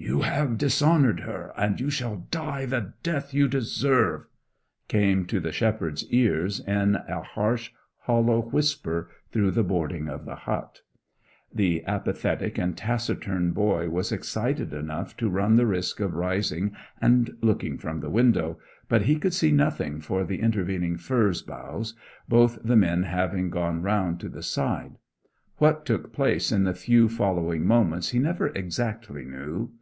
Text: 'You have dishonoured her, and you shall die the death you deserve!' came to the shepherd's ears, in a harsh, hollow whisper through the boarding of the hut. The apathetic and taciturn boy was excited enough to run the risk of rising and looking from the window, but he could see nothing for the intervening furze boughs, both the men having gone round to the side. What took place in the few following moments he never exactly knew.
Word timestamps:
'You 0.00 0.20
have 0.20 0.58
dishonoured 0.58 1.18
her, 1.22 1.52
and 1.56 1.80
you 1.80 1.90
shall 1.90 2.18
die 2.30 2.66
the 2.66 2.92
death 3.02 3.34
you 3.34 3.48
deserve!' 3.48 4.28
came 4.86 5.26
to 5.26 5.40
the 5.40 5.50
shepherd's 5.50 6.06
ears, 6.12 6.60
in 6.60 6.94
a 6.94 7.20
harsh, 7.22 7.72
hollow 8.02 8.38
whisper 8.42 9.10
through 9.32 9.50
the 9.50 9.64
boarding 9.64 10.08
of 10.08 10.24
the 10.24 10.36
hut. 10.36 10.82
The 11.52 11.84
apathetic 11.84 12.58
and 12.58 12.76
taciturn 12.76 13.50
boy 13.50 13.88
was 13.88 14.12
excited 14.12 14.72
enough 14.72 15.16
to 15.16 15.28
run 15.28 15.56
the 15.56 15.66
risk 15.66 15.98
of 15.98 16.14
rising 16.14 16.76
and 17.02 17.36
looking 17.42 17.76
from 17.76 17.98
the 17.98 18.08
window, 18.08 18.60
but 18.88 19.02
he 19.02 19.16
could 19.16 19.34
see 19.34 19.50
nothing 19.50 20.00
for 20.00 20.22
the 20.22 20.40
intervening 20.40 20.96
furze 20.96 21.42
boughs, 21.42 21.94
both 22.28 22.56
the 22.62 22.76
men 22.76 23.02
having 23.02 23.50
gone 23.50 23.82
round 23.82 24.20
to 24.20 24.28
the 24.28 24.44
side. 24.44 24.96
What 25.56 25.84
took 25.84 26.12
place 26.12 26.52
in 26.52 26.62
the 26.62 26.72
few 26.72 27.08
following 27.08 27.66
moments 27.66 28.10
he 28.10 28.20
never 28.20 28.50
exactly 28.50 29.24
knew. 29.24 29.72